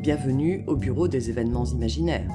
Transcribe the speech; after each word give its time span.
Bienvenue 0.00 0.64
au 0.66 0.76
bureau 0.76 1.08
des 1.08 1.28
événements 1.28 1.66
imaginaires. 1.66 2.26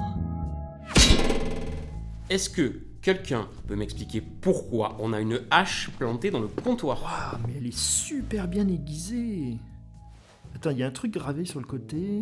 Est-ce 2.30 2.48
que 2.48 2.82
quelqu'un 3.02 3.48
peut 3.68 3.76
m'expliquer 3.76 4.22
pourquoi 4.22 4.96
on 5.00 5.14
a 5.14 5.20
une 5.20 5.42
hache 5.50 5.90
plantée 5.98 6.30
dans 6.30 6.42
le 6.42 6.48
comptoir? 6.48 7.02
Waouh, 7.02 7.42
mais 7.48 7.56
elle 7.58 7.66
est 7.66 7.76
super 7.76 8.48
bien 8.48 8.68
aiguisée. 8.68 9.58
Attends, 10.54 10.70
il 10.70 10.78
y 10.78 10.84
a 10.84 10.88
un 10.88 10.92
truc 10.92 11.12
gravé 11.12 11.44
sur 11.46 11.60
le 11.60 11.66
côté. 11.66 12.22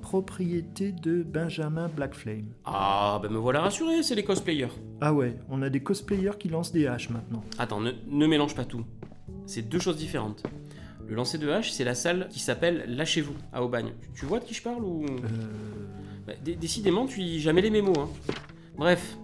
Propriété 0.00 0.92
de 0.92 1.22
Benjamin 1.22 1.88
Blackflame. 1.88 2.54
Ah, 2.64 3.20
ben 3.22 3.30
me 3.30 3.36
voilà 3.36 3.60
rassuré, 3.60 4.02
c'est 4.02 4.14
les 4.14 4.24
cosplayers. 4.24 4.72
Ah 5.02 5.12
ouais, 5.12 5.36
on 5.50 5.60
a 5.60 5.68
des 5.68 5.80
cosplayers 5.80 6.38
qui 6.38 6.48
lancent 6.48 6.72
des 6.72 6.86
haches 6.86 7.10
maintenant. 7.10 7.44
Attends, 7.58 7.80
ne, 7.80 7.92
ne 8.06 8.26
mélange 8.26 8.54
pas 8.54 8.64
tout. 8.64 8.86
C'est 9.44 9.68
deux 9.68 9.78
choses 9.78 9.98
différentes. 9.98 10.42
Le 11.08 11.14
lancer 11.14 11.38
de 11.38 11.48
hache, 11.48 11.70
c'est 11.72 11.84
la 11.84 11.94
salle 11.94 12.28
qui 12.30 12.38
s'appelle 12.38 12.84
Lâchez-vous 12.86 13.34
à 13.52 13.62
Aubagne. 13.64 13.92
Tu, 14.14 14.26
vois 14.26 14.40
de 14.40 14.44
qui 14.44 14.54
je 14.54 14.62
parle 14.62 14.84
ou? 14.84 15.04
Euh... 15.04 15.08
Bah, 16.26 16.34
dé- 16.44 16.54
Décidément, 16.56 17.06
tu 17.06 17.20
y 17.20 17.40
jamais 17.40 17.62
les 17.62 17.70
mémos. 17.70 17.96
Hein. 17.98 18.08
Bref, 18.76 19.16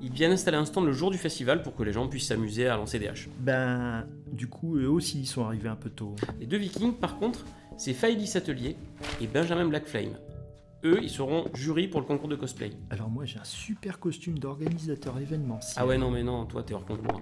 ils 0.00 0.12
viennent 0.12 0.30
installer 0.32 0.56
un 0.56 0.64
stand 0.64 0.86
le 0.86 0.92
jour 0.92 1.10
du 1.10 1.18
festival 1.18 1.62
pour 1.62 1.74
que 1.74 1.82
les 1.82 1.92
gens 1.92 2.06
puissent 2.06 2.28
s'amuser 2.28 2.68
à 2.68 2.76
lancer 2.76 2.98
des 3.00 3.08
haches. 3.08 3.28
Ben, 3.40 4.06
du 4.30 4.46
coup, 4.46 4.76
eux 4.78 4.88
aussi, 4.88 5.18
ils 5.18 5.26
sont 5.26 5.44
arrivés 5.44 5.68
un 5.68 5.76
peu 5.76 5.90
tôt. 5.90 6.14
Les 6.38 6.46
deux 6.46 6.56
vikings, 6.56 6.92
par 6.94 7.18
contre, 7.18 7.44
c'est 7.76 7.94
Faïlis 7.94 8.36
Atelier 8.36 8.76
et 9.20 9.26
Benjamin 9.26 9.66
Blackflame. 9.66 10.16
Eux, 10.84 11.00
ils 11.02 11.08
seront 11.08 11.46
jury 11.54 11.88
pour 11.88 12.00
le 12.00 12.06
concours 12.06 12.28
de 12.28 12.36
cosplay. 12.36 12.70
Alors 12.90 13.08
moi, 13.08 13.24
j'ai 13.24 13.38
un 13.38 13.44
super 13.44 13.98
costume 13.98 14.38
d'organisateur 14.38 15.18
événementiel. 15.18 15.74
Ah 15.78 15.86
ouais, 15.86 15.96
non, 15.96 16.10
mais 16.10 16.22
non, 16.22 16.44
toi, 16.44 16.62
t'es 16.62 16.74
hors 16.74 16.84
concours. 16.84 17.20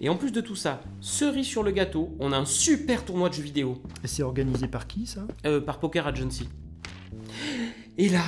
Et 0.00 0.08
en 0.08 0.16
plus 0.16 0.32
de 0.32 0.40
tout 0.40 0.56
ça, 0.56 0.80
cerise 1.02 1.46
sur 1.46 1.62
le 1.62 1.70
gâteau, 1.70 2.16
on 2.18 2.32
a 2.32 2.38
un 2.38 2.46
super 2.46 3.04
tournoi 3.04 3.28
de 3.28 3.34
jeux 3.34 3.42
vidéo 3.42 3.82
Et 4.02 4.06
c'est 4.06 4.22
organisé 4.22 4.68
par 4.68 4.86
qui, 4.86 5.06
ça? 5.06 5.26
Euh, 5.44 5.60
par 5.60 5.80
Poker 5.80 6.06
Agency. 6.06 6.48
Et 7.98 8.08
là, 8.08 8.24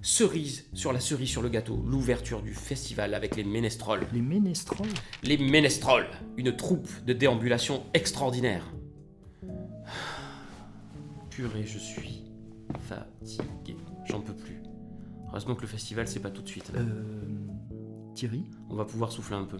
cerise 0.00 0.66
sur 0.74 0.92
la 0.92 1.00
cerise 1.00 1.30
sur 1.30 1.42
le 1.42 1.48
gâteau, 1.48 1.82
l'ouverture 1.84 2.40
du 2.40 2.54
festival 2.54 3.14
avec 3.14 3.34
les 3.34 3.42
ménestrols. 3.42 4.06
Les 4.12 4.22
ménestrols 4.22 4.86
Les 5.24 5.38
Ménestrols, 5.38 6.06
une 6.36 6.54
troupe 6.54 6.88
de 7.04 7.14
déambulation 7.14 7.82
extraordinaire. 7.94 8.64
Purée, 11.30 11.66
je 11.66 11.78
suis 11.78 12.22
fatigué. 12.80 13.76
J'en 14.06 14.20
peux 14.20 14.34
plus. 14.34 14.62
Heureusement 15.28 15.54
que 15.54 15.62
le 15.62 15.66
festival, 15.66 16.06
c'est 16.08 16.20
pas 16.20 16.30
tout 16.30 16.42
de 16.42 16.48
suite. 16.48 16.70
Euh... 16.76 17.02
Thierry, 18.14 18.44
On 18.70 18.76
va 18.76 18.84
pouvoir 18.84 19.10
souffler 19.10 19.36
un 19.36 19.44
peu. 19.44 19.58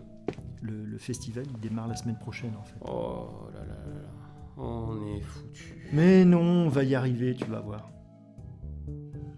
le, 0.63 0.85
le 0.85 0.99
festival, 0.99 1.45
il 1.49 1.59
démarre 1.61 1.89
la 1.89 1.97
semaine 1.97 2.19
prochaine, 2.19 2.55
en 2.57 2.63
fait. 2.63 2.77
Oh 2.83 3.49
là 3.53 3.61
là 3.61 3.75
là 3.75 4.03
là. 4.03 4.09
On 4.57 5.05
est 5.17 5.21
foutu. 5.21 5.89
Mais 5.93 6.25
non, 6.25 6.41
on 6.41 6.69
va 6.69 6.85
y 6.85 6.95
arriver, 6.95 7.35
tu 7.35 7.45
vas 7.47 7.61
voir. 7.61 7.91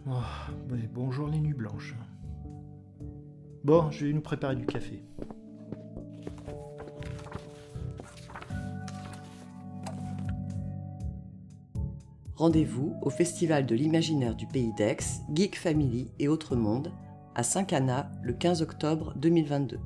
Oh, 0.08 0.12
mais 0.68 0.88
bonjour 0.92 1.28
les 1.28 1.40
nuits 1.40 1.54
blanches. 1.54 1.96
Bon, 3.64 3.90
je 3.90 4.06
vais 4.06 4.12
nous 4.12 4.20
préparer 4.20 4.54
du 4.56 4.66
café. 4.66 5.02
Rendez-vous 12.36 12.94
au 13.00 13.08
Festival 13.08 13.64
de 13.64 13.74
l'imaginaire 13.74 14.34
du 14.34 14.46
Pays 14.46 14.74
d'Aix, 14.74 14.98
Geek 15.34 15.56
Family 15.56 16.12
et 16.18 16.28
Autre 16.28 16.54
Monde, 16.54 16.92
à 17.34 17.42
Saint-Cana 17.42 18.10
le 18.22 18.34
15 18.34 18.60
octobre 18.60 19.14
2022. 19.16 19.78